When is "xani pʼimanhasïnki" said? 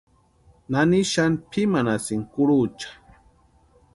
1.11-2.29